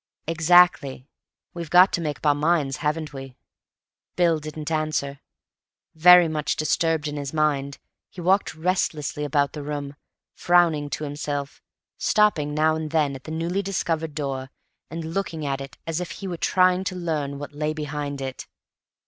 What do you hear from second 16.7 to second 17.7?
to learn what